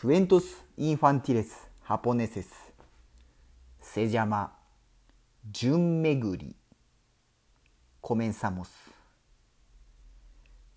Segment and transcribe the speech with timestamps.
[0.00, 2.72] クエントス・インファンティレス・ハポネセス
[3.82, 4.56] セジャマ
[5.52, 6.56] 順巡り
[8.00, 8.70] コメンサモス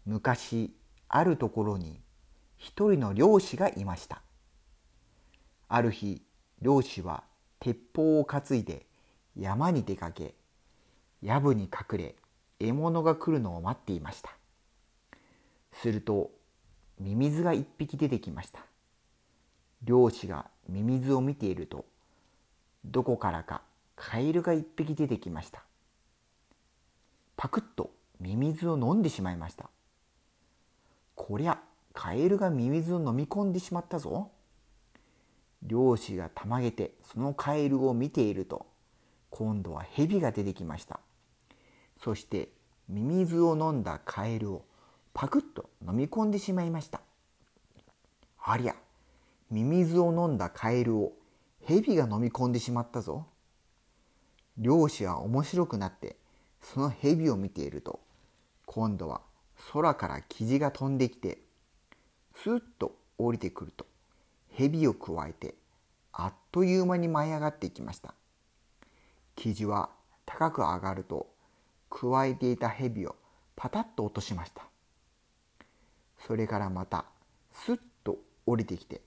[0.05, 0.75] 昔
[1.07, 2.01] あるところに
[2.57, 4.22] 一人の漁師がいました
[5.69, 6.21] ある日
[6.62, 7.24] 漁師は
[7.62, 8.85] 鉄砲を担いで
[9.40, 10.35] 山に出かけ
[11.21, 12.15] 藪に隠れ
[12.60, 14.31] 獲物が来るのを待っていました
[15.71, 16.30] すると
[16.99, 18.66] ミミズが一匹出てきました
[19.84, 21.85] 漁師がミミズを見ていると
[22.85, 23.62] どこからか
[23.95, 25.63] カエルが一匹出てきました。
[27.35, 29.70] パクッとミミズを飲んでしまいました。
[31.16, 31.59] こりゃ
[31.93, 34.31] カエルがミミズを飲み込んでしまったぞ。
[35.62, 38.65] 漁師がたまげてそのカエルを見ていると
[39.29, 40.99] 今度はヘビが出てきました。
[42.04, 42.49] そして
[42.90, 44.65] ミミズを飲んだカエルを
[45.13, 47.02] パクッと飲み込んでしまいました。
[48.43, 48.76] ありゃ
[49.53, 51.13] ミミズを飲んだカエルを
[51.62, 53.27] ヘビが飲み込んでしまったぞ。
[54.57, 56.18] 漁師は面白くなって
[56.59, 57.99] そのヘビを見ていると
[58.65, 59.21] 今度は
[59.71, 61.37] 空からキジが飛んできて
[62.34, 63.85] スッと降りてくると
[64.50, 65.54] ヘビをくわえて
[66.12, 68.16] あっという間に舞い上がっていきました。
[69.36, 69.92] キジは
[70.26, 71.28] 高く上がると
[71.92, 73.16] くわえていたヘビを
[73.56, 74.64] パタッと落としました。
[76.26, 77.06] それからまた
[77.52, 79.02] スッと降りてきて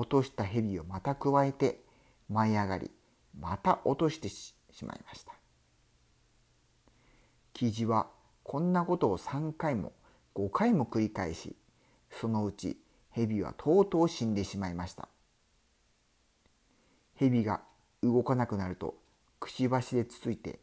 [0.00, 1.82] 落とした蛇をまた加えて
[2.30, 2.90] 舞い上がり
[3.38, 4.54] また落としてし
[4.86, 5.34] まいました。
[7.52, 8.06] 記事は
[8.42, 9.92] こんなことを3回も
[10.34, 11.54] 5回も繰り返し
[12.10, 12.78] そのうち
[13.10, 15.10] 蛇はとうとう死んでしまいました。
[17.16, 17.60] 蛇が
[18.02, 18.94] 動かなくなると
[19.38, 20.60] くちばしでつついて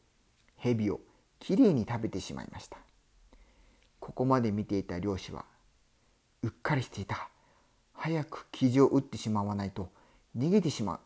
[0.55, 0.99] 蛇を
[1.37, 2.79] きれいに食べてしまいました。
[3.99, 5.45] ここまで見ていた漁師は
[6.41, 7.29] うっかりしていた。
[8.07, 9.89] 早く生地を打ってしまわないと
[10.37, 10.99] 逃げてしまう。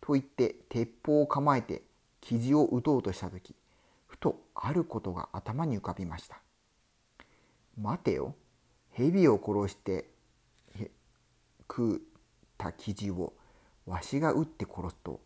[0.00, 1.82] と言って鉄砲を構えて
[2.22, 3.54] 生地を打とうとした時
[4.06, 6.40] ふとあることが頭に浮かびました。
[7.78, 8.34] 待てよ
[8.92, 10.06] 蛇を殺して
[11.68, 12.00] 食っ
[12.56, 13.34] た生地を
[13.84, 15.20] わしが打って殺すと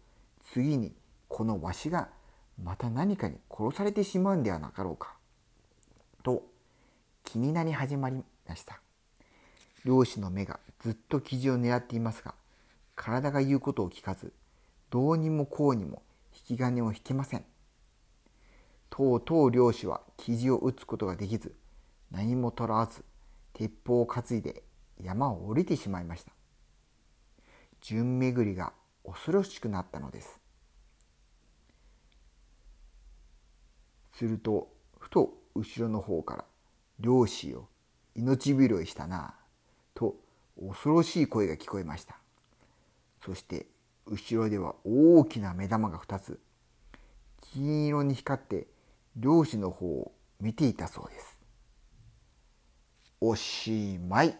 [0.53, 0.93] 次に
[1.28, 2.09] このわしが
[2.61, 5.15] また何かに殺されてしまうんではなかろうか。
[6.25, 6.43] と
[7.25, 8.81] 気になり始まりました。
[9.85, 12.35] 漁師の目がずっと生地を狙っていますが、
[12.95, 14.33] 体が言うことを聞かず、
[14.91, 16.03] どうにもこうにも
[16.35, 17.45] 引き金を引けません。
[18.91, 21.55] とうとう漁師は生地を打つことができず、
[22.11, 23.05] 何も取らず、
[23.55, 24.63] 鉄砲を担いで
[25.03, 26.33] 山を降りてしまいました。
[27.81, 28.73] 順巡りが
[29.05, 30.41] 恐ろしくなったのです。
[34.15, 36.45] すると、ふと後ろの方から
[37.01, 37.69] 漁師よ
[38.15, 39.34] 命拾いしたな
[39.95, 40.17] と
[40.61, 42.17] 恐ろしい声が聞こえました。
[43.25, 43.67] そして
[44.06, 46.41] 後ろでは大きな目玉が2つ
[47.53, 48.67] 金色に光って
[49.17, 51.39] 漁師の方を見ていたそうです。
[53.21, 54.37] おしまい。